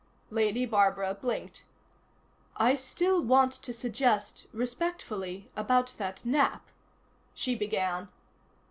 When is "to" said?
3.53-3.71